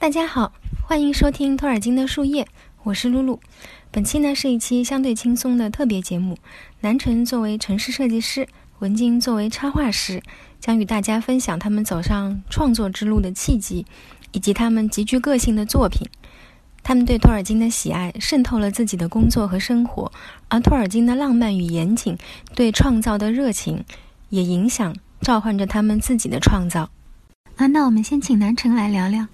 [0.00, 2.48] 大家好，欢迎收听托尔金的树叶，
[2.84, 3.38] 我是露露。
[3.90, 6.38] 本期呢是一期相对轻松的特别节目。
[6.80, 10.22] 南辰作为城市设计师，文静作为插画师，
[10.58, 13.84] 将与大家分享他们走上创作之路的契机，
[14.32, 16.08] 以及他们极具个性的作品。
[16.82, 20.10] 他们对托尔金的喜爱渗透了自己的工作和生活，
[20.48, 22.16] 而托尔金的浪漫与严谨，
[22.54, 23.84] 对创造的热情，
[24.30, 26.88] 也影响召唤着他们自己的创造。
[27.56, 29.26] 啊，那我们先请南辰来聊聊。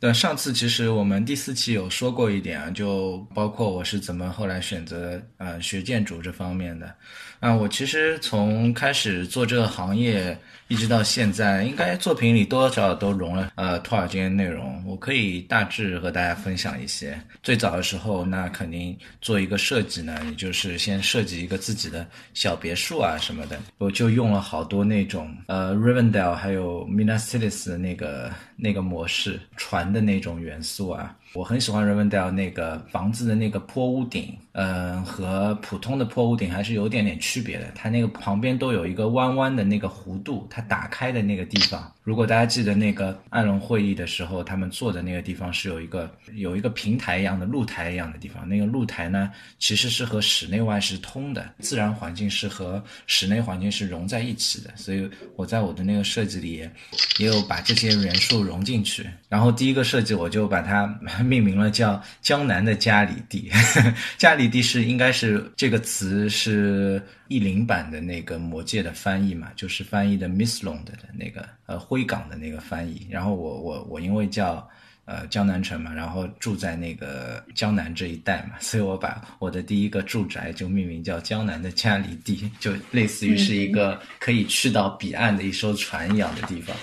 [0.00, 6.96] 对，上次其实我们第四期有说过一点啊，就包括我是怎么后来选择呃学建筑这方面的。
[7.40, 10.36] 啊，我其实从开始做这个行业
[10.68, 14.84] 一直到现在，应该作品里多多少少都融了呃托尔金的内容。
[14.86, 17.18] 我可以大致和大家分享一些。
[17.42, 31.16] 最早的时候，那肯定做一个设计呢，也就是先设计一个自己的小别墅啊什么的，我就用了好多那种呃 Rivendell 还有 Minas Tirith 那个那个模式船的那种元素啊。
[31.32, 37.70] 我很喜欢 Rivendell 那个房子的那个坡屋顶，嗯，和普通的坡屋顶还是有点点区别的。
[37.72, 41.92] 它那个旁边都有一个弯弯的那个弧度，它打开的那个地方。
[42.02, 48.48] 如果大家记得那个艾伦会议的时候，他们坐的那个地方是有一个有一个平台一样的露台一样的地方。
[48.48, 54.70] 那个露台呢，其实是和室内外是通的，自然环境是和室内环境是融在一起的。
[54.74, 56.68] 所以我在我的那个设计里
[57.18, 59.08] 也有把这些元素融进去。
[59.30, 60.86] 然后第一个设计我就把它。
[61.24, 63.50] 命名了叫江南的家里地，
[64.18, 73.06] 家里地是应该是这个词是译林版的那个魔界的翻译嘛，就是翻译的 Miss Long 的那个呃灰港的那个翻译。
[73.08, 74.68] 然后我我我因为叫。
[75.10, 86.76] 呃，江南城嘛，然后住在那个江南这一带嘛，所以我把我的第一个住宅就命名叫江南的家里地，就类似于是一个可以去到彼岸的一艘船一样的地方。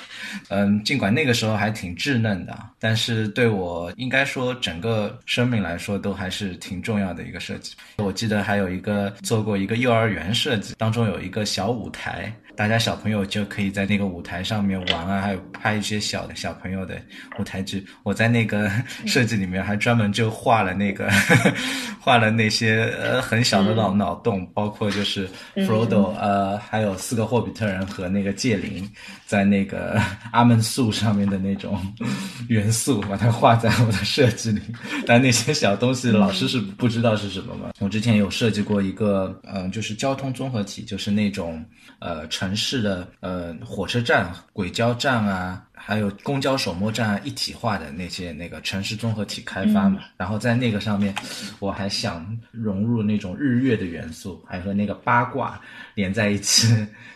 [0.50, 7.76] 嗯，尽管那个时候还挺稚嫩的，但是对我应该说整个生命来说都还是挺重要的一个设计。
[7.96, 12.30] 我记得还有一个做过一个幼儿园设计，当中有一个小舞台。
[12.58, 17.00] 大家小朋友就可以在那个舞台上面玩啊，还有拍一些小的小朋友的
[17.38, 17.86] 舞台剧。
[18.02, 18.68] 我在那个
[19.06, 21.08] 设计里面还专门就画了那个，
[22.02, 28.90] 画了那些呃很小的脑脑洞，包括就是 Frodo 呃，还有四个霍比特人和那个戒灵
[29.28, 30.02] 在那个
[30.34, 31.80] 阿门树上面的那种
[32.50, 34.62] 元素，把它画在我的设计里。
[35.06, 37.70] 但那些小东西老师是不知道是什么嘛。
[37.80, 41.64] 我之前有设计过一个，嗯，就是交通综合体，就是那种
[42.00, 45.67] 呃城城市的呃火车站、轨交站啊。
[45.78, 51.16] 还有公交首末站一体化的那些那个城市综合体开发嘛，然后在那个上面，
[51.60, 55.62] 我还想融入那种日月的元素，还和那个八卦
[55.96, 56.68] 连在一起，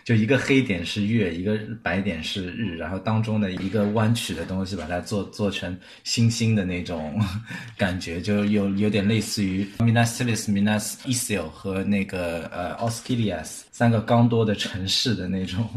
[0.04, 7.20] 就一个黑点是月，一个白点是日，然后当中的一个弯曲的东西，把它做做成星星的那种
[7.76, 15.68] 感觉，就有有点类似于 Minas Tirith、Minas Ithil 和那个呃 Osgiliath 三个刚多的城市的那种。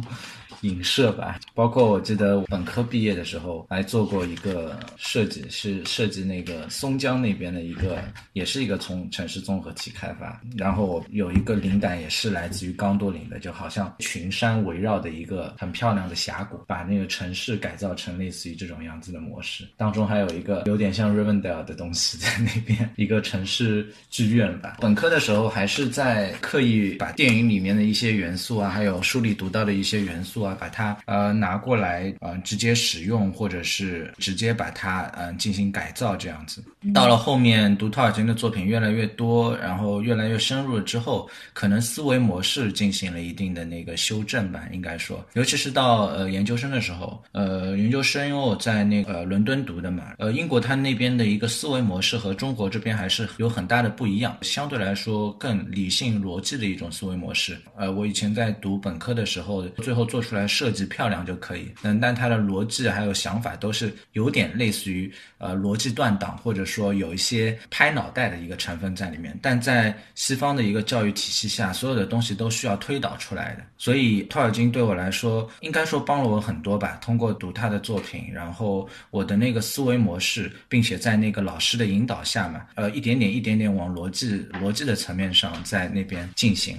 [0.68, 8.04] 影射吧，包括我记得我本科毕业的时候还做过一个设计，是设计那个松江那边的一个，
[8.34, 10.42] 也是一个从城市综合体开发。
[10.58, 19.68] 然后我有一个灵感也是来自于刚多林的，就好像群山围绕的一个很漂亮的峡谷，把那个城市改造成类似于这种样子的模式。
[19.78, 24.78] 当中还有一个有点像 Rivendell 的东西在那边，一个城市剧院吧。
[24.82, 30.55] 本科的时候还是在刻意把电影里面的一些元素啊，还有书里读到的一些元素啊。
[30.56, 36.64] 把它呃拿过来呃直接使用，或者是直接把它嗯进行改造这样子。
[36.94, 57.58] 到了后面读托尔金的作品越来越多，然后越来越深入了之后，可能思维模式进行了一定的那个修正吧，应该说，尤其是到呃研究生的时候，呃研究生因为我在那个伦敦读的嘛，呃英国它那边的一个思维模式和中国这边还是有很大的不一样，相对来说更理性逻辑的一种思维模式。
[57.76, 60.45] 呃我以前在读本科的时候，最后做出来。
[60.48, 69.38] 设计漂亮就可以，嗯，但它的逻辑还有想法都是有点类似于呃逻辑断档，或者说有一些拍脑袋的一个成分在里面。
[69.42, 73.64] 但在西方的一个教育体系下，所有的东西都需要推导出来的。
[73.78, 76.98] 所以托尔金对我来说，应该说帮了我很多吧。
[77.02, 86.78] 通过读他的作品，然后我的那个思维模式，并且在那个老师的引导下嘛，呃，一点点一点点往逻辑逻辑的层面上在那边进行。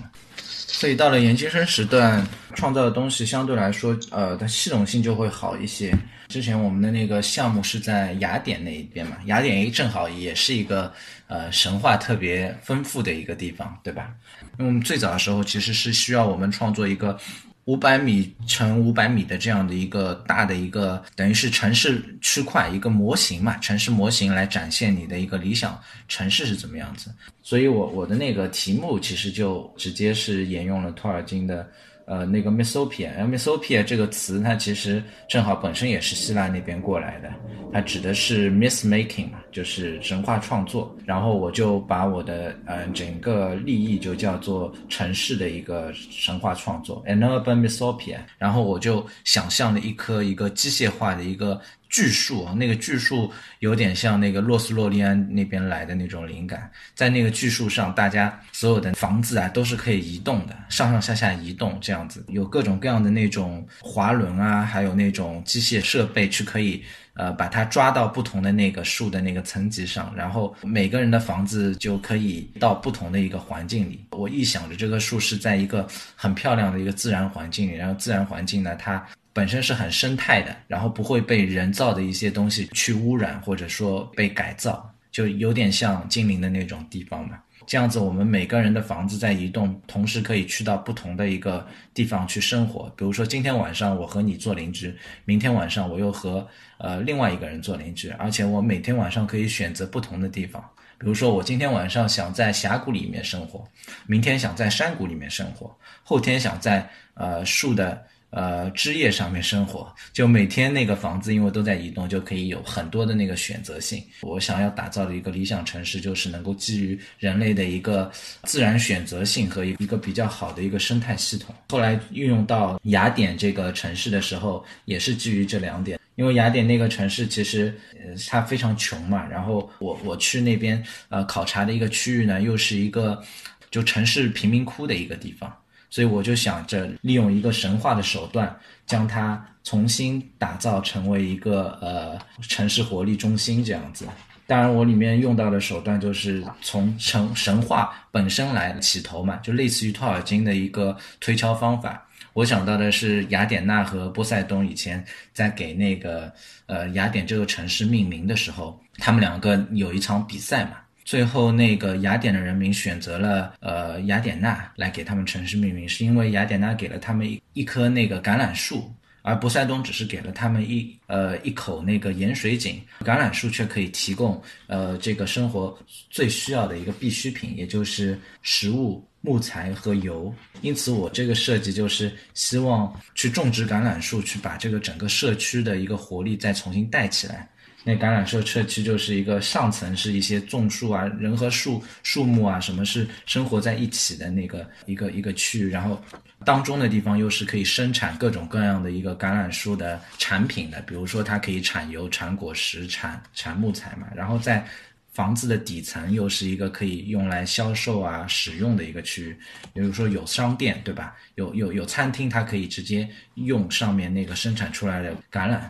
[0.76, 2.23] 所以到了研究生时段，
[2.55, 5.90] 创造的东西相对来说，呃，它系统性就会好一些。
[6.28, 10.93] 之前我们的那个项目是在雅典那一边嘛，雅典正好也是一个
[11.28, 14.12] 呃神话特别丰富的一个地方，对吧？
[14.58, 17.19] 因为我们最早的时候其实是需要我们创作一个
[17.66, 27.10] 五百米乘五百米的这样的一个大的一个，等于是城市区块一个模型嘛，城市模型来展现你的一个理想城市是怎么样子。
[27.42, 31.68] 所以我我的那个题目其实就直接是沿用了托尔金的。
[32.06, 37.31] 呃，那个 Missopia，Missopia 这个词，它其实正好本身也是希腊那边过来的，
[37.73, 40.97] 它指的是 Miss Making，嘛，就是神话创作。
[41.05, 48.19] 然后我就把我的嗯整个立意就叫做城市的一个神话创作，an urban mythopia。
[48.38, 51.61] 然后我就想象了一颗一个机械化的一个。
[51.88, 66.82] 巨树啊，那个巨树有点像那个洛斯洛利安那边来的那种灵感，在那个巨树上，大家所有的房子啊都是可以移动的，上上下下移动这样子，有各种各样的那种滑轮啊，还有那种机械设备去可以
[67.14, 74.04] 呃把它抓到不同的那个树的那个层级上，然后每个人的房子就可以到不同的一个环境里。
[74.10, 79.06] 我臆想着这棵树是在一个很漂亮的一个自然环境里，然后自然环境呢它。
[79.36, 87.38] 本身是很生态的，然后不会被人造的一些东西去污染，或者说被改造，就有点像精灵的那种地方嘛。
[87.66, 92.90] 这样子，我们每个人的房子在移动，同时可以去到不同的一个地方去生活。
[92.96, 94.96] 比如说，今天晚上我和你做邻居，
[95.26, 96.48] 明天晚上我又和
[96.78, 100.64] 呃另外一个人做邻居，而且我每天晚上可以选择不同的地方。
[100.98, 103.62] 比如说，我今天晚上想在峡谷里面生活，
[104.06, 108.02] 明天想在山谷里面生活，后天想在呃树的。
[108.36, 114.04] 呃，枝叶上面生活，就每天那个房子，因为都在移动，就可以有很多的那个选择性。
[114.20, 118.12] 我想要打造的一个理想城市，就是能够基于人类的一个
[118.42, 121.54] 自然选择性和一一个比较好的一个生态系统。
[121.70, 125.98] 后来运用到雅典这个城市的时候，也是基于这两点。
[126.16, 133.22] 因为雅典那个城市其实呃它非常穷嘛，然后我我去那边呃考察的一个区域呢，又是一个
[133.70, 135.50] 就城市贫民窟的一个地方。
[135.90, 138.54] 所以我就想着利用一个神话的手段，
[138.86, 144.06] 将它重新打造成为一个呃城市活力中心这样子。
[144.46, 152.06] 当然，我里面用到的手段就是从神神话本身来起头嘛，就类似于托尔金的一个推敲方法。
[152.32, 156.32] 我想到的是雅典娜和波塞冬以前在给那个
[156.66, 160.76] 呃雅典这个城市命名的时候，他们两个有一场比赛嘛。
[161.06, 168.93] 最后，那个雅典的人民选择了呃雅典娜来给他们城市命名，是因为雅典娜给了他们一一棵那个橄榄树，
[169.23, 175.79] 而波塞冬只是给了他们一呃一口那个盐水井，橄榄树却可以提供呃这个生活
[176.11, 180.35] 最需要的一个必需品，也就是食物、木材和油。
[180.61, 187.49] 因此，我这个设计就是希望去种植橄榄树，去把这个整个社区的一个活力再重新带起来。
[187.88, 196.02] 那橄榄社社区就是一个上层是一些种树啊，人和树树木啊，什么是生活在一起的那个一个一个区域，然后
[196.44, 204.08] 当中的地方又是可以生产各种各样的一个橄榄树的产品的，比如说它可以产油、产果实、产产木材嘛。
[204.16, 204.66] 然后在
[205.12, 209.38] 房子的底层又是一个可以用来销售啊、使用的一个区域，
[209.72, 211.16] 比如说有商店，对吧？
[211.36, 215.60] 有有有餐厅，它可以直接用上面那个生产出来的橄榄。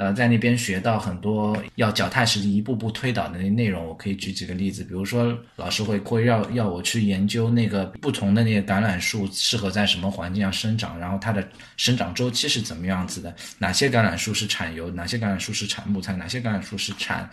[0.00, 17.28] 呃，在那边学到很多要脚踏实地一步步推导的那内容，我可以举几个例子，比如说老师会会要要我去研究那个不同的那个橄榄树适合在什么环境下生长，然后它的生长周期是怎么样子的，哪些橄榄树是产油，哪些橄榄树是产木材，哪些橄榄树是产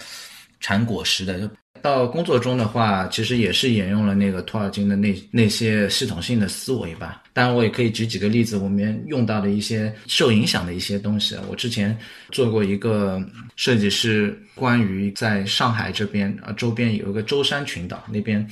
[0.59, 1.49] 产果实的。
[1.81, 7.23] 到工作中的话，其实也是沿用了那个托尔金的那那些系统性的思维吧。
[7.33, 11.35] 当然，我也可以举几个例子，我们用到的一些受影响的一些东西。
[11.49, 11.95] 我之前
[12.31, 13.23] 做过一个
[13.55, 18.47] 设计，师关于在上海这边啊周边有一个舟山群岛那边，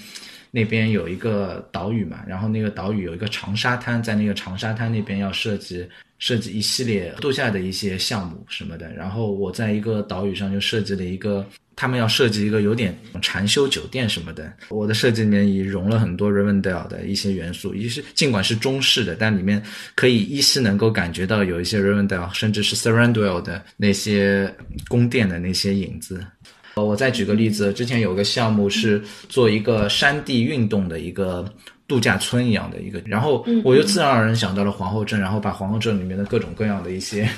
[0.51, 5.88] 那边有一个岛屿嘛，然后那个岛屿有一个长沙滩，在那个长沙滩那边要设计
[6.20, 8.94] 设计一系列度假的一些项目什么的。
[8.94, 11.46] 然后我在一个岛屿上就设计了一个。
[11.75, 19.62] 他们要设计一个有点禅修酒店什么的，我的设计里面也融了很多 Rivendell 的一些元素，一是尽管是中式的，但里面
[19.94, 24.53] 可以依稀能够感觉到有一些 Rivendell，甚至是 Serendwell 的那些
[24.88, 26.25] 宫殿的那些影子。
[26.75, 31.46] 呃我再举个例子，之前有个项目是做一个山地运动的一个
[31.88, 37.29] 度假村一样的一个，然后我就自然而然想到了皇后镇，然后把皇后镇里面的各种各样的一些。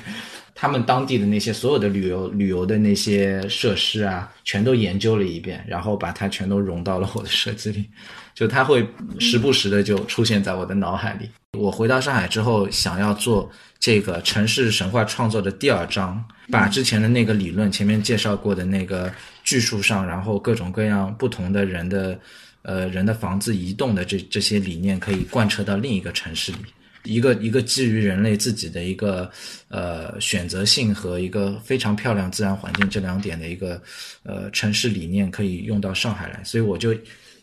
[0.59, 7.87] 他们当地的那些所有的旅游旅游的那些设施啊，全都研究了一遍，然后把它全都融到了我的设计里，
[8.33, 8.83] 就它会
[9.19, 11.29] 时不时的就出现在我的脑海里。
[11.55, 13.47] 我回到上海之后，想要做
[13.79, 22.19] 这个城市神话创作的第二章，把之前的那个理论前面介绍过的那个巨树上，然后各种各样不同的人的，
[22.63, 26.57] 呃人的房子移动的这这些理念，可以贯彻到另一个城市里。
[27.07, 29.29] 一个一个基于人类自己的一个
[29.69, 33.81] 呃选择性和一个非常漂亮自然环境这两点的一个
[34.23, 36.93] 呃城市理念，可以用到上海来，所以我就。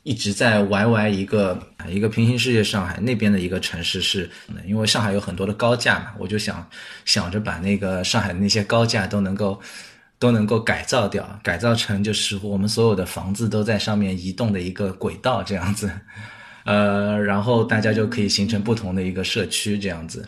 [0.07, 4.31] 一直在 YY 一个一个平行世界上海那边的一个城市是，
[4.67, 6.69] 因为上海有很多的高架嘛，我就想
[7.07, 9.59] 想着把那个上海那些高架都能够
[10.19, 15.91] 都能够改造掉，改造成就是我们所有的房子都在上面移动的一个轨道这样子，
[16.65, 20.27] 呃，然后大家就可以形成不同的一个社区这样子。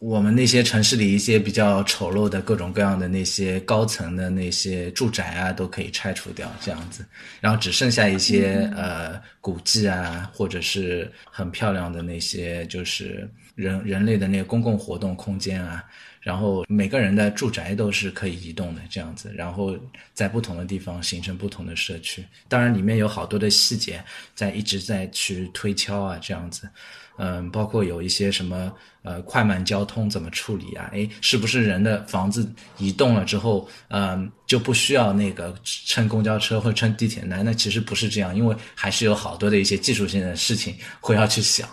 [0.00, 7.04] 我们那些城市里一些比较丑陋的各种各样的那些高层的那些住宅啊，都可以拆除掉，这样子，
[7.40, 15.82] 然后只剩下一些呃古迹啊，或者是很漂亮的那些就是人人类的那个公共活动空间啊，
[16.20, 19.74] 然后每个人的住宅都是可以移动的这样子，然后
[20.12, 22.22] 在不同的地方形成不同的社区。
[22.46, 24.04] 当然里面有好多的细节
[24.34, 26.68] 在一直在去推敲啊，这样子。
[27.16, 30.90] 嗯，包括有一些什么呃快慢交通怎么处理啊？
[30.92, 37.42] 哎，是不是人的房子移动了之后，嗯，就不需要那个乘公交车或乘地铁那？
[37.42, 41.68] 那其实不是这样，因为还是有好多的一些技术性的事情会要去想。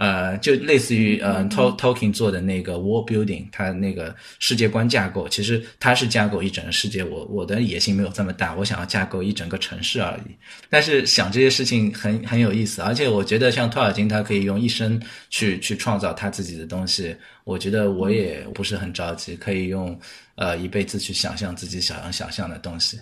[0.00, 7.04] 呃，就类似于呃，Tolkien 做的那个 World Building，它那个世界观架构，其实它是架构一整个世界。
[7.04, 10.34] 我我的野心没有这么大，我想要架构一整个城市而已。
[10.70, 17.14] 但是想这些事情很很有意思，而且我觉得像托尔金，他可以用一生去去创造他自己的东西。
[17.44, 20.00] 我觉得我也不是很着急，可以用
[20.36, 22.98] 呃一辈子去想象自己想要想象的东西。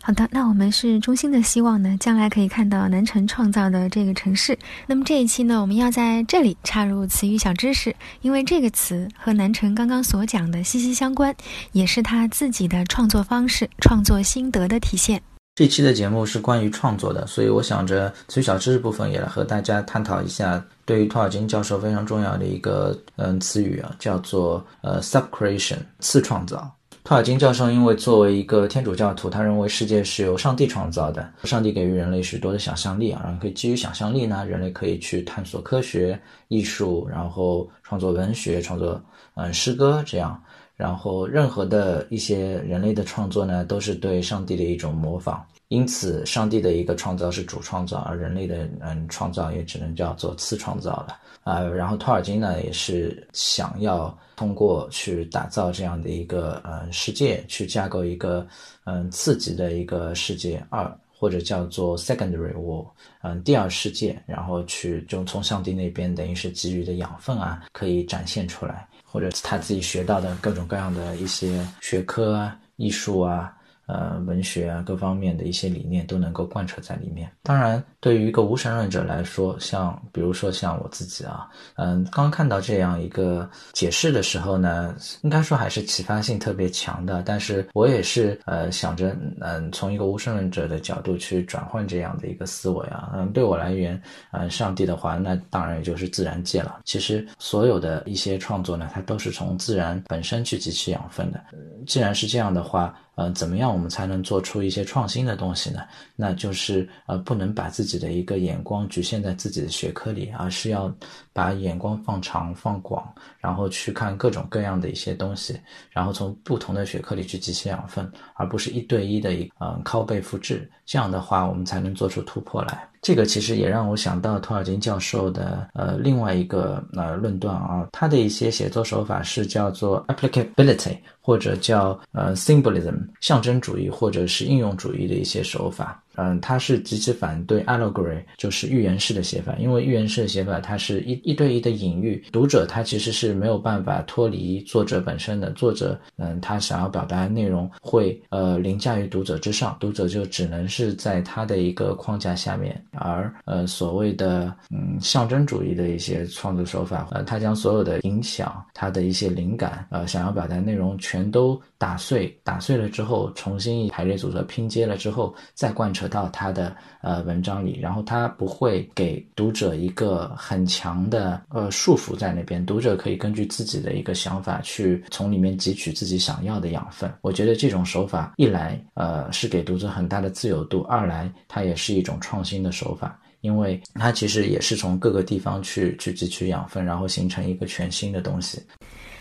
[0.00, 4.58] 好的，那我们是衷心的希望呢，将来可以看到南城创造的这个城市。
[4.86, 11.34] 那么这一期呢，我们要在这里插入词语小知识，因为这个词和南城刚刚所讲的息息相关，
[11.72, 15.20] 也是他自己的创作方式、创作心得的体现。
[15.56, 26.72] 这期的节目是关于创作的，所以我想着词语小知识部分也来和大家探讨一下，对于托尔金教授非常重要的一个嗯词语啊，叫做呃 subcreation 次创造。
[27.08, 39.02] 托尔金教授因为作为一个天主教徒，他认为世界是由上帝创造的，上帝给予人类许多的想象力啊，然后可以基于想象力呢，人类可以去探索科学、艺术，然后创作文学、创作
[39.36, 40.38] 嗯诗歌这样，
[40.76, 45.42] 然后任何的一些人类的创作呢，都是对上帝的一种模仿。
[45.68, 51.60] 因此，上帝的一个创造是主创造，而人类的嗯创造也只能叫做次创造了啊。
[51.60, 58.46] 然后托尔金呢，也是想要通过去打造这样的一个嗯世界，去架构一个
[58.84, 62.86] 嗯次级的一个世界二，或者叫做 secondary world，
[63.20, 73.54] 嗯第二世界，然后去就从上帝那边等于是给予的养分啊，可以展现出来，或者他自己学到的各种各样的一些学科啊、艺术啊。
[73.88, 77.30] 呃，文学啊，各方面的一些理念都能够贯彻在里面。
[77.42, 87.22] 当然，对于一个无神论者来说，像比如说像我自己啊，嗯，刚看到这样一个解释的时候呢，应该说还是启发性特别强的。
[87.22, 93.98] 但是我也是呃想着，嗯，从一个无神论者的角度去转换这样的一个思维啊，嗯，对我来源，
[94.32, 96.80] 嗯，上帝的话，那当然也就是自然界了。
[96.84, 101.42] 其实所有的一些创作呢，它都是从自然本身去汲取养分的。
[101.86, 105.80] 既然是这样的话，呃，怎么样我们才能做出一些创新的东西呢？
[106.14, 110.94] 那就是呃，不能把自己的一个眼光局限在自己的学科里，而是要
[111.32, 115.58] 把眼光放长放广，然后去看各种各样的一些东西，
[115.90, 120.70] 然后从不同的学科里去汲取养分，而不是一对一的一嗯靠背复制。
[120.86, 122.88] 这样的话，我们才能做出突破来。
[123.00, 136.02] 这个其实也让我想到托尔金教授的呃另外一个呃论断啊，他的一些写作手法是叫做 applicability，或者叫呃 symbolism，象征主义或者是应用主义的一些手法。
[136.18, 166.07] 嗯，他是极其反对 allegory，就是寓言式的写法，因为寓言式的写法，它是一一对一的隐喻，读者他其实是没有办法脱离作者本身的，作者嗯，他想要表达的内容会呃凌驾于读者之上，读者就只能是在他的一个框架下面，而呃所谓的嗯象征主义的一些创作手法，呃，他将所有的影响，他的一些灵感，呃，想要表达内容全都打碎，打碎了之后，重新一排列组合拼接了之后，再贯彻。
[166.08, 177.12] 到他的呃文章里，然后他不会给读者一个很强的呃束缚在那边，读者可以根据自己的一个想法去从里面汲取自己想要的养分。
[177.20, 188.60] 我觉得这种手法一来呃是给读者很大的自由度，二来它也是一种创新的手法，因为它其实也是从各个地方去去汲取养分，然后形成一个全新的东西。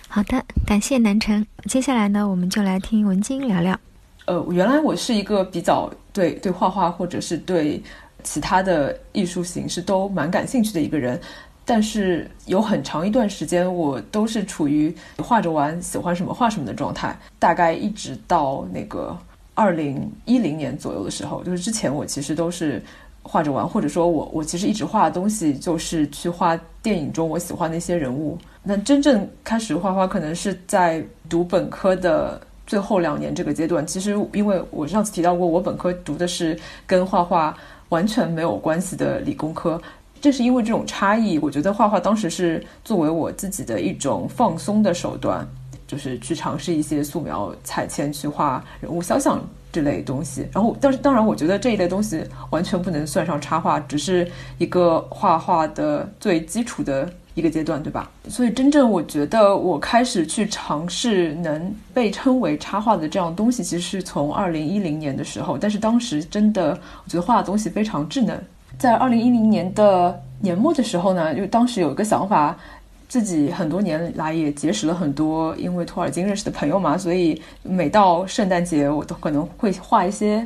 [0.10, 1.46] 好的，感谢南城。
[1.65, 3.77] 接下来呢，我们就来听文晶聊聊。
[4.25, 7.80] 呃，原来我是一个比较对对画画或者是对
[8.24, 11.20] 其他的艺术形式都蛮感兴趣的一个人，
[11.64, 17.16] 但是有很长一段时间，我都是处于画着玩，喜欢什么画什么的状态。
[17.38, 19.16] 大概一直到那个
[19.54, 22.82] 二零一零年左右的时候，就是之前我其实都是
[23.22, 28.36] 画着玩，或者说我我其实一直画的东西就是去画电影中我喜欢的一些人物。
[28.64, 33.88] 那真正开始画画，可能是在读本科的最后两年这个阶段。
[33.88, 36.56] 其实因为我上次提到过，我本科读的是
[36.86, 37.58] 跟画画
[37.90, 39.82] 完全没有关系的理工科。
[40.20, 45.48] 正是因为这种差异，我觉得画画当时是作为我自己的一种放松的手段，
[45.86, 49.40] 就是去尝试一些素描、彩铅，去画人物肖像
[49.72, 50.48] 这类东西。
[50.52, 58.10] 然后，但是当然，我觉得这一类东西完全不能算上插画，只是一个画画的最基础的一个阶段，对吧？
[58.27, 65.56] 所以，真正我觉得我开始去尝试能被称为插画的这样东西，其实是从二零一零年的时候。
[65.56, 66.72] 但是当时真的，
[67.03, 68.44] 我觉得画的东西非常稚嫩。
[68.79, 72.58] 在二零一零年的年末的时候呢，就当时有一个想法，
[73.08, 80.44] 自己很多年来也结识了很多因为托尔金认识的朋友嘛，所以每到圣诞节，我都可能会画一些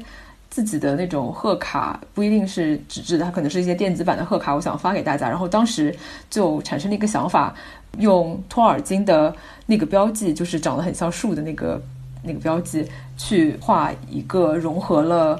[0.51, 5.27] 自己的那种贺卡，不一定是纸质的，它可能是一些电子版的贺卡，我想发给大家。
[5.27, 5.95] 然后当时
[6.29, 7.55] 就产生了一个想法，
[7.97, 9.33] 用托尔金的
[9.65, 11.81] 那个标记，就是长得很像树的那个
[12.21, 12.85] 那个标记，
[13.17, 15.39] 去画一个融合了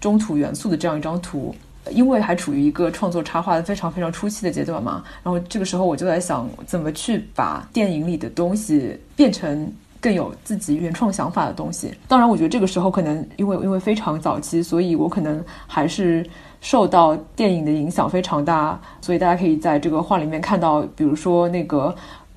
[0.00, 1.54] 中土元素的这样一张图。
[1.92, 9.72] 因为还处于一个创作插画的非常非常初期的阶段嘛，然后这个时候我就在想，怎么去把电影里的东西变成
[10.06, 11.92] 更有自己原创想法的东西。
[12.06, 16.24] 当然，我觉得这个时候可能因为因为非常早期，所以我可能还是
[16.60, 18.80] 受到电影的影响非常大。
[19.00, 21.92] 所以大家可以在这个画里面看到，比如说那个。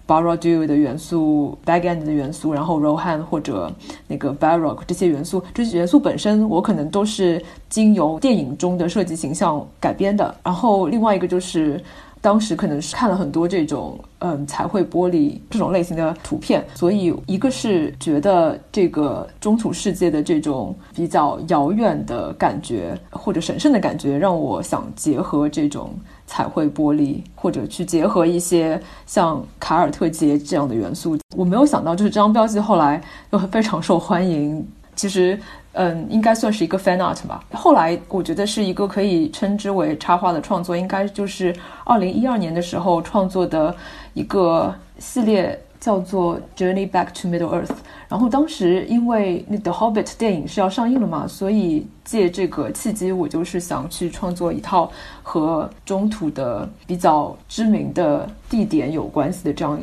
[0.10, 3.72] Baroque 的元素，Bag End 的元素，然后 Rohan 或者
[4.08, 10.34] 那个 Baroque 这些元素，这些元素本身我可能都是经由电影中的设计形象改编的。
[10.44, 11.80] 然后另外一个就是，
[12.22, 25.92] 当时可能是看了很多这种嗯彩绘玻璃这种类型的图片，所以一个是觉得这个中土世界的这种比较遥远的感觉或者神圣的感觉，让我想结合这种。
[26.32, 34.64] 彩绘玻璃，或者去结合一些像卡尔特杰这样的元素，我没有想到，就是这张标记后来又非常受欢迎。
[35.00, 35.40] 其实，
[35.72, 37.42] 嗯，应该算是一个 fan art 吧。
[37.54, 43.74] 后来我觉得是一个可以称之为插画的创作，应该就是二零一二年的时候创作的
[44.14, 45.58] 一个系列。
[45.80, 47.78] 叫做 Journey Back to Middle Earth。
[48.10, 54.92] 然后当时因为那 The Hobbit 电影是要上映了嘛，所以借这个契机，我就是想去创作一套
[55.24, 59.80] 和中土的比较知名的地点有关系的这样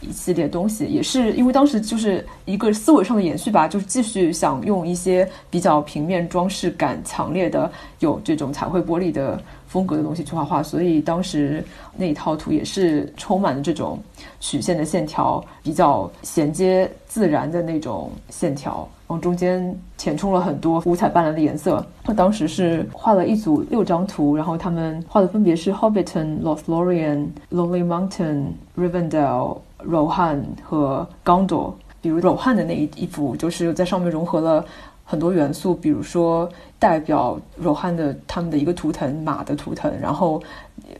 [0.00, 0.84] 一系列东西。
[0.86, 9.40] 也是因为当时就是一个思维上的延续吧，就是继续想用一些比较平面装饰感强烈的、有这种彩绘玻璃的。
[9.70, 11.64] 风格的东西去画画，所以当时
[11.96, 14.02] 那一套图也是充满了这种
[14.40, 21.86] 曲线的线条，比较衔接自然的那种线条，往中间填充了很多五彩斑斓的颜色。
[22.06, 31.72] 我当时是画了一组六张图，然后他们画的分别是 Hobbiton、Lothlorien、Lonely Mountain、Rivendell、Rohan 和 Gondor。
[32.00, 34.64] 比如 Rohan 的那一一幅，就是在上面融合了。
[35.02, 40.40] 很多元素，比如说代表柔汉的他们的一个图腾马的图腾，然后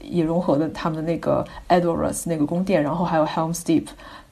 [0.02, 3.86] 也融合了他们的那个 Edoras 那个宫殿，然后还有 Helm's Deep，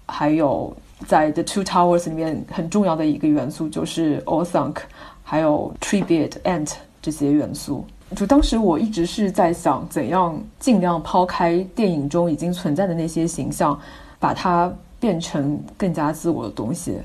[0.04, 4.78] 还有在 The Two Towers 里面很重要的一个元素就是 Orthanc，
[5.22, 7.84] 还有 Tribute Ant 这些元素。
[8.16, 13.78] 就当时我一直是在想，怎样尽量抛开电影中已经存在的那些形象，
[14.18, 16.96] 把它变成更加自我的东西。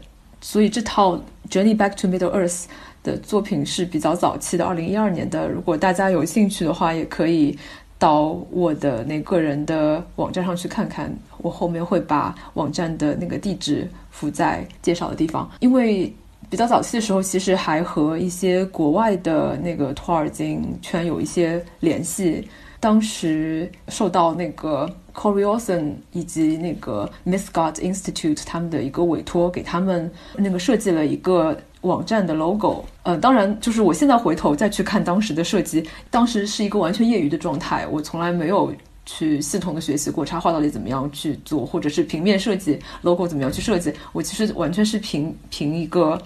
[0.41, 1.15] 所以这套
[1.49, 2.63] 《Journey Back to Middle Earth》
[3.02, 5.47] 的作品是比较早期的，二零一二年的。
[5.47, 7.58] 如果大家有兴趣的话，也可以
[7.97, 11.13] 到我的那个人的网站上去看看。
[11.38, 15.49] 我后面会把网站的那个地址附在介绍的地方。
[15.62, 16.13] 因为
[16.49, 22.47] 比较早期的时候，其实还和一些国外的那个托尔金圈有一些联系。
[22.84, 32.84] 当时受到那个 Corey Olsen 以及那个 Miss God Institute 他们的一个委托，给他们那个设计了一个网站的 logo。
[33.04, 43.93] 呃，当然，就是我现在回头再去看当时的设计，当时是一个完全业余的状态，我从来没有去系统的学习过插画到底怎么样去做，或者是平面设计 logo 怎么样去设计。
[44.12, 46.22] 我其实完全是凭凭一个。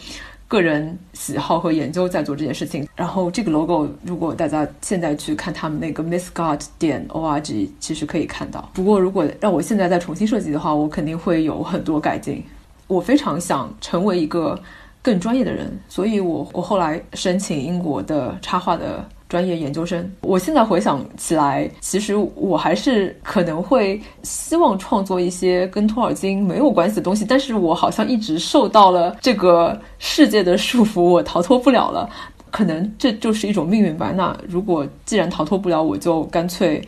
[0.48, 2.88] 个人喜好和研究在做这件事情。
[2.96, 8.70] 然后这个 logo，如果大家现在去看他们那个 missgod 点 org，其实可以看到。
[8.74, 12.44] 不过如果让我现在再重新设计的话，我肯定会有很多改进。
[12.88, 14.58] 我非常想成为一个
[15.02, 20.12] 更专业的人，所以我我后来申请英国的插画的专业研究生。
[20.22, 32.10] 我现在回想起来，其实我还是可能会希望创作一些跟托尔金没有关系的东西，但是我好像一直受到了这个世界的束缚，我逃脱不了了。
[32.50, 34.12] 可能这就是一种命运吧。
[34.16, 36.82] 那如果既然逃脱不了，我就干脆。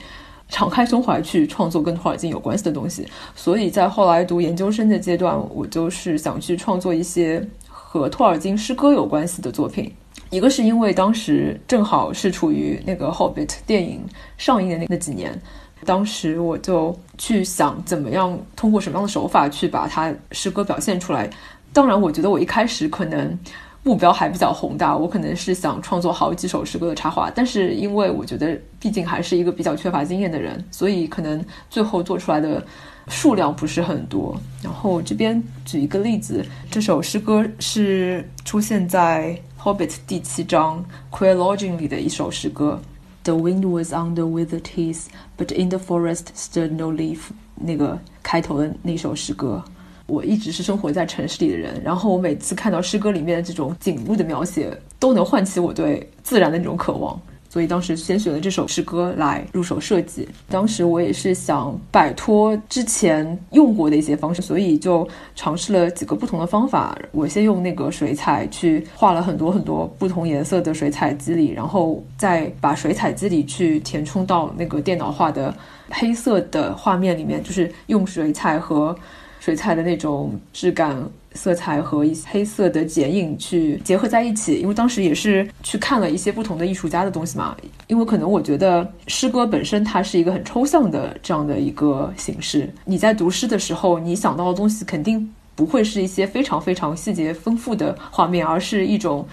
[0.52, 9.94] 敞开胸怀去创作跟托尔金有关系的东西，所以在后来读研究生的阶段，我就是想去创作一些和托尔金诗歌有关系的作品。
[10.30, 14.06] 一个是因为当时正好是处于那个《Hobbit》电影
[14.38, 15.40] 上映的那那几年，
[15.86, 21.30] 当时我就去想怎么样通过什么样的手法去把它诗歌表现出来。
[21.74, 23.38] 当然，我觉得我一开始可能。
[23.82, 32.62] 目标还比较宏大，我可能是想创作好几首诗歌的插画，但是因为我觉得毕竟还是一个比较缺乏经验的人，所以可能最后做出来的
[33.08, 34.38] 数量不是很多。
[34.62, 42.80] 然后这边举一个例子，这首诗歌是出现在《Hobbit》第七章《Queer Lodging》里的一首诗歌。
[43.26, 47.20] The wind was on the withered heath, but in the forest stood no leaf。
[47.56, 49.62] 那个开头的那首诗歌。
[50.08, 57.22] 我一直是生活在城市里的人，然后我每次看到诗歌里面的这种景物的描写，都能唤起我对自然的那种渴望。
[57.50, 60.28] 所以当时先选了这首诗歌来入手设计。
[60.48, 66.98] 当时我也是想摆脱之前用过的一些方式，所以就尝试了几个不同的方法。
[67.12, 75.54] 我先用那个水彩去画了很多很多不同颜色的水彩肌理，然后再把水彩肌理去填充到那个电脑画的
[75.90, 78.96] 黑色的画面里面，就是用水彩和。
[79.42, 81.02] 水彩的那种质感、
[81.40, 87.56] 色彩和一黑色的剪影去结合在一起，因为当时也是去看了一些不同的艺术家的东西嘛。
[87.88, 99.26] 因为可能我觉得诗歌本身它是一个很抽象的这样的一个形式，你在读诗的时候，你想到的东西肯定不会是一些非常非常细节丰富的画面，而是一种。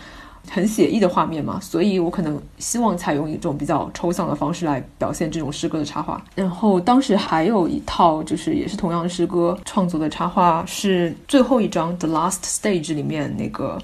[0.50, 6.22] 很写意的画面嘛，所以我可能希望采用一种比较抽象的方式来表现这种诗歌的插画。
[6.34, 13.78] 然后当时还有一套，就是也是同样的诗歌创作的插画，是最后一张《The Last Stage》里面那个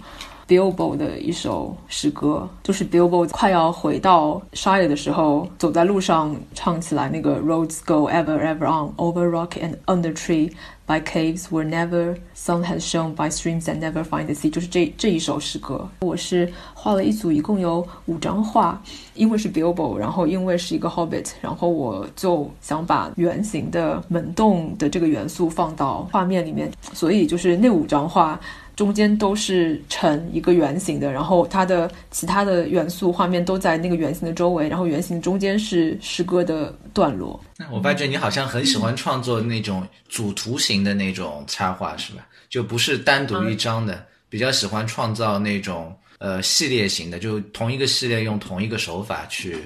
[0.48, 10.12] Bilbo 的一首诗歌，就是 Bilbo 快要回到 Shire 的时候，走在路上唱起来那个 Roads go ever ever on over rock and under
[10.12, 10.52] tree。
[10.84, 15.88] By caves where never sun has shone, by streams that never find the sea，就是这这一首诗歌。
[16.00, 18.82] 我是画了一组，一共有五张画。
[19.14, 28.38] 因为是 Bilbo，然后因为是一个 Hobbit，然后我就想把圆形的门洞的这个元素放到画面里面，所以就是那五张画。
[28.74, 37.38] 中间都是呈一个圆形的，然后它的其他的元素画面都在那个圆形的周围，然后圆形中间是诗歌的段落。
[37.58, 42.26] 那我发觉你好像很喜欢创作那种主图形的那种插画，是吧？
[42.48, 49.58] 就不是单独一张的，比较喜欢创造那种呃系列型的，就同一个系列用同一个手法去。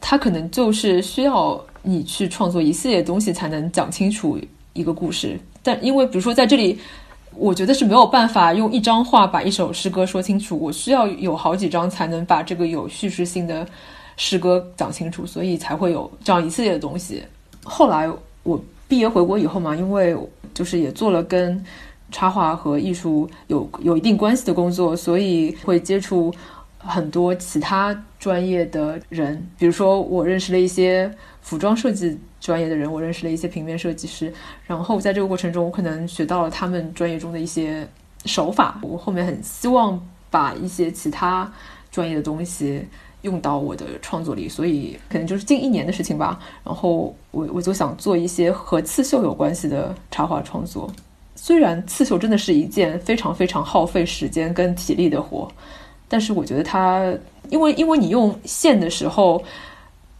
[0.00, 4.38] 它可能就是需要你去创作一系列东西才能讲清楚
[4.74, 6.78] 一个故事，但因为比如说在这里。
[7.36, 13.66] 我觉得是没有办法用一张画把一首诗歌说清楚，我需要有好几张才能把这个有叙事性的
[14.16, 17.22] 诗歌讲清楚，所以才会有这样一系列的东西。
[17.64, 18.10] 后来
[18.42, 20.16] 我毕业回国以后嘛，因为
[20.52, 21.64] 就是也做了跟
[22.10, 26.34] 插画和艺术有有一定关系的工作，所以会接触
[26.78, 32.18] 很多其他专业的人，比如说我认识了一些服装设计。
[32.40, 34.32] 专业的人，我认识了一些平面设计师，
[34.66, 37.86] 然后在这个过程中，我可能学到了他们专业中的一些
[38.24, 38.80] 手法。
[38.82, 40.00] 我后面很希望
[40.30, 41.52] 把一些其他
[41.92, 42.82] 专业的东西
[43.20, 46.40] 用到我的创作里，所以可能就是近一年的事情吧。
[46.64, 50.90] 然后我我就想做一些和刺绣有关系的插画创作。
[51.36, 55.46] 虽然刺绣真的是一件非常非常耗费时间跟体力的活，
[56.08, 57.04] 但是我觉得它，
[57.50, 59.44] 因为因为你用线的时候。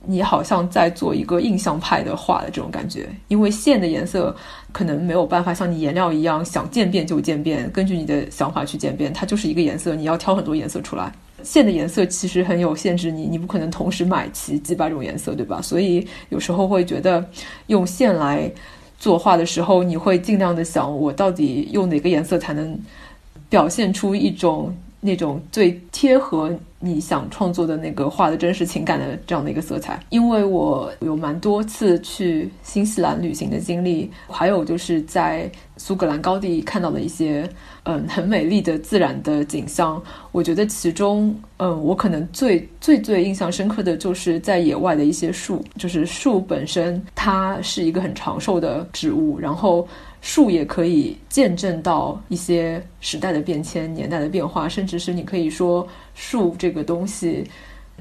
[0.07, 4.35] 你好像在做一个印象派的画的这种感觉，因为线的颜色
[4.73, 11.13] 可能没有办法像你颜料一样想渐变就渐变，根据你的想法去渐变，它就是一个颜色，你要挑很多颜色出来。
[11.43, 15.61] 线的颜色其实很有限制，你你不可能同时买齐几百种颜色，对吧？
[15.63, 17.25] 所以有时候会觉得
[17.67, 18.51] 用线来
[18.99, 22.79] 作画的时候，你会尽量的想，我到底用哪个颜色才能
[23.49, 24.75] 表现出一种。
[25.03, 37.47] 那种最贴合你想创作的那个画的真实情感的这样的一个色彩，因为我有蛮多次去新西兰旅行的经历，还有就是在苏格兰高地看到的一些
[37.83, 40.03] 嗯很美丽的自然的景象。
[40.33, 49.87] 我觉得其中嗯我可能最最最印象深刻的就是在野外的一些树，就是树本身它是一个很长寿的植物，然后。
[50.21, 57.43] 树也可以见证到一些时代的变迁、年代的变化，甚至是你可以说树这个东西，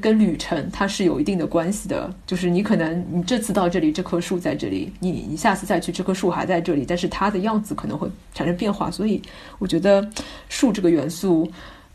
[0.01, 2.13] 跟旅程它是有一定的关系的。
[2.27, 8.91] 就是你可能你这次到这里，这棵树在这里，你你下次再去，这棵树还在这里，但是它的样子可能会产生变化。
[8.91, 9.21] 所以
[9.57, 10.05] 我觉得
[10.49, 11.49] 树这个元素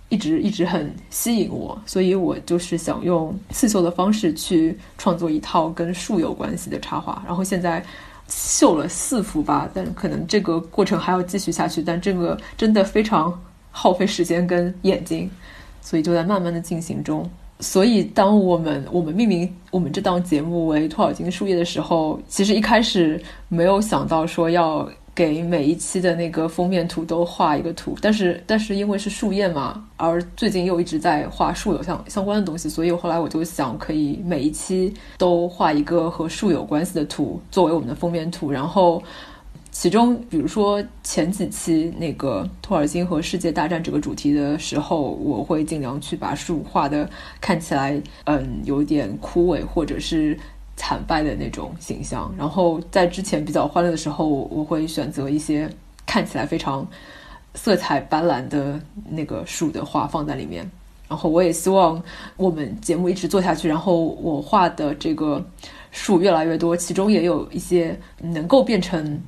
[0.08, 7.22] 一直一直很吸引我，所以我就是想用刺绣的方式去创作一套跟树有关系的插画。
[7.26, 7.84] 然后现在。
[8.28, 11.82] 绣了四幅吧，但可能这个过程还要继续下去。
[11.82, 13.32] 但这个真的非常
[13.70, 15.30] 耗费时间跟眼睛，
[15.80, 17.28] 所以就在慢慢的进行中。
[17.60, 24.88] 所以当我们我们命名我们这档节目为托尔金树叶的时候，其实一开始没有想到说要。
[25.14, 38.50] 给每一期的那个封面图都画一个图，但是但是因为是树叶嘛，而最近又一直在画树有相相关的东西，所以后来我就想可以每一期都画一个和树有关系的图作为我们的封面图。
[38.50, 39.00] 然后
[39.70, 47.08] 其中比如说前几期那个托尔金和世界大战这个主题的时候，我会尽量去把树画的
[47.40, 50.36] 看起来嗯有点枯萎或者是。
[50.76, 55.70] 惨败的那种形象，然后在之前比较欢乐的时候，我会选择一些
[56.04, 56.86] 看起来非常
[57.54, 60.68] 色彩斑斓的那个树的画放在里面。
[61.08, 62.02] 然后我也希望
[62.36, 65.44] 我们节目一直做下去，然后我画的这个
[65.92, 69.20] 树越来越多，其中也有一些能够变成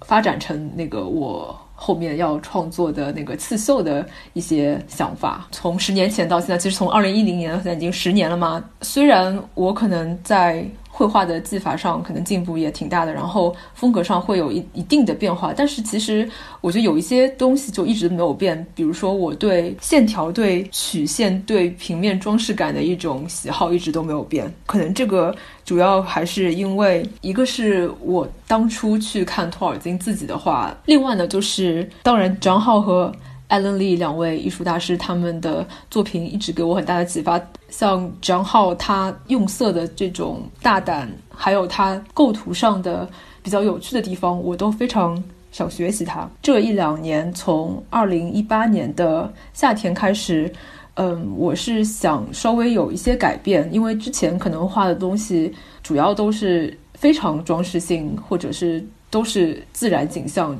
[0.00, 1.56] 发展成那个我。
[1.80, 8.60] 后面要创作的那个刺绣的一些想法，从十年前到现在，其实从二零一零年现在已经十年了嘛。
[8.82, 10.68] 虽然我可能在。
[10.98, 16.28] 绘画的技法上可能进步也挺大的，然后风格上会有一一定的变化，但是其实
[16.60, 24.52] 我觉得有一些东西就一直没有变，比如说我对线条、对曲线、对平面装饰感的一种喜好一直都没有变。
[24.66, 25.32] 可能这个
[25.64, 33.14] 主要还是因为一个是我当初去看托尔金自己的画，另外呢就是当然张浩和。
[33.48, 37.40] 艾伦·利两位艺术大师，他们的作品一直给我很大的启发。
[37.70, 43.08] 像张浩，他用色的这种大胆，还有他构图上的
[43.42, 46.28] 比较有趣的地方，我都非常想学习他。
[46.42, 50.50] 这一两年，从二零一八年的夏天开始，
[50.94, 60.54] 嗯，我是想稍微有一些改变，因为之前可能画的东西主要都是非常装饰性，或者是都是自然景象。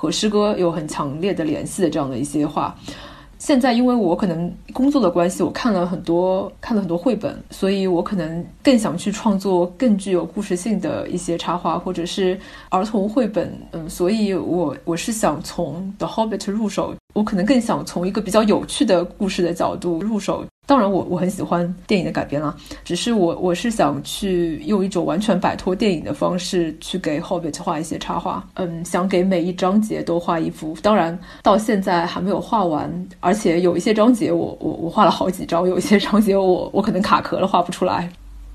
[0.00, 2.74] 和诗歌有很强烈的联系的这样的一些画，
[3.38, 13.54] 现在因为我可能工作的关系，我看了很多看了很多绘本，所以我可能更想去创作更具有故事性的一些插画或者是儿童绘本。
[13.72, 20.46] 嗯，所以我我是想从 The Hobbit 入手，我可能更想从一个比较有趣的故事的角度入手。
[20.70, 22.54] 当然，我我很喜欢电影的改编啦，
[22.84, 30.76] 只是我我是想去用一种完全摆脱电影的方式去给《Hobbit》画一些插画，嗯，想给每一章节都画一幅。
[30.80, 38.08] 当然，到现在还没有画完，而且有一些章节我我我画了好几章，有一些章节我我可能卡壳了，画不出来。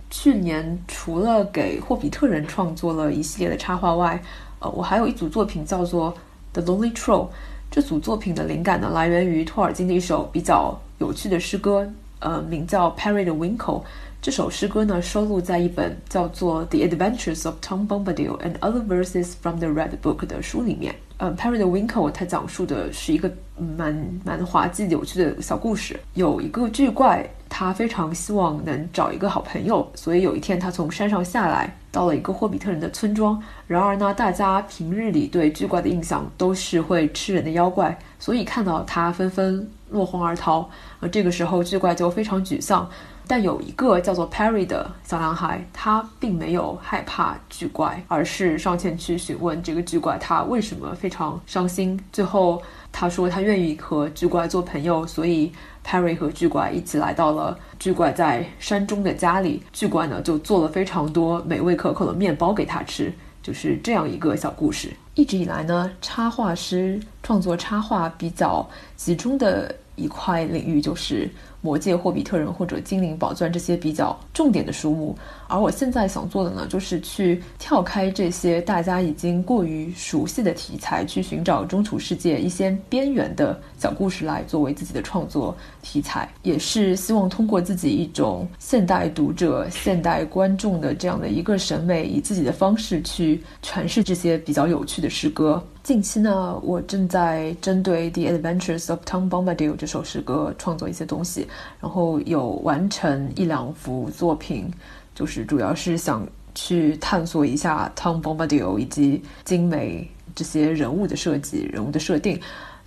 [0.10, 4.18] 去年除了给霍比特人创作了一系列的插画外，
[4.60, 6.14] 呃，我还有一组作品叫做
[6.54, 7.24] 《The Lonely Troll》。
[7.70, 11.86] 这组作品的灵感呢，来源于托尔金的一首比较有趣的诗歌。
[12.20, 13.84] 呃，名叫 Perry 的 Winkle
[14.22, 20.96] 这首诗歌呢，收录在一本叫做《The Adventures of Tom Bombadil and Other Verses from the Red Book》的书里面。
[21.18, 26.00] 呃，Perry 的 Winkle 它讲述的是一个蛮蛮滑稽有趣的小故事。
[26.16, 33.42] 有一个巨怪，他非常希望能找一个好朋友，所以有一天他从山上下来，到了一个霍比特人的村庄。
[33.68, 39.70] 然而呢，大家平日里对巨怪的印象都是会吃人的妖怪，所以看到他纷纷。
[39.92, 40.68] 落荒而逃，
[41.00, 42.90] 而这个时候巨怪就非常沮丧。
[43.28, 51.98] 但有一个叫做 Perry 的小男孩，他并没有害怕巨怪，而是上前去询问这个巨怪他为什么非常伤心。
[52.12, 55.52] 最后他说他愿意和巨怪做朋友，所以
[55.86, 59.62] Perry 和巨怪一起来到了巨怪在山中的家里。
[59.72, 64.92] 巨怪呢就做了非常多美味可口的面包给他吃，就是这样一个小故事。
[65.14, 71.30] 一直以来呢，插画师创作插画比较集中的一块领域就是。
[71.66, 95.60] 魔戒、霍比特人或者精灵宝钻这些比较重点的书目，而我现在想做的呢，就是去跳开这些大家已经过于熟悉的题材，去寻找中土世界一些边缘的小故事来作为自己的创作题材，也是希望通过自己一种现代读者、现代观众的这样的一个审美，以自己的方式去诠释这些比较有趣的诗歌。
[95.86, 101.48] 近期呢，我正在针对《The Adventures of Tom Bombadil》这首诗歌创作一些东西，
[101.80, 104.68] 然后有完成一两幅作品，
[105.14, 112.42] 就是主要是想去探索一下 Tom Bombadil 以及精美这些人物的设计、人物的设定。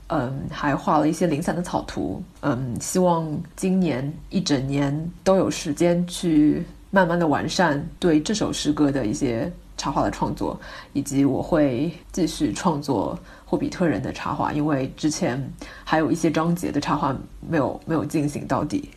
[0.09, 10.61] 嗯，还画了一些零散的草图，嗯，希望今年一整年都有时间去慢慢的完善对这首诗歌的一些插画的创作，
[10.93, 15.51] 以及我会继续创作霍比特人的插画，因为之前
[15.85, 17.17] 还有一些章节的插画
[17.49, 18.91] 没有没有进行到底。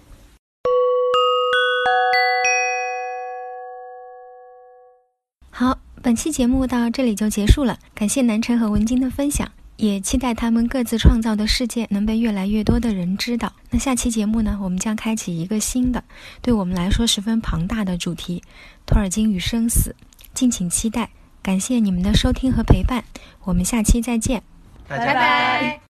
[5.50, 9.50] 好，本期节目到这里就结束了，感谢南辰和文晶的分享。
[9.78, 13.52] 也期待他们各自创造的世界能被越来越多的人知道。
[13.72, 16.04] 那下期节目呢，我们将开启一个新的，
[16.39, 18.44] 对我们来说十分庞大的主题——
[18.86, 19.96] 托尔金与生死，
[20.34, 21.10] 敬请期待。
[21.44, 23.04] 感谢你们的收听和陪伴，
[23.46, 24.44] 我们下期再见，
[24.88, 25.82] 拜拜。